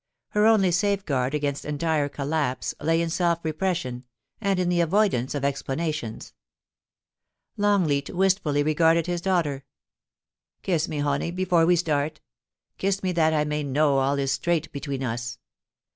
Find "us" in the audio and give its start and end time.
15.03-15.37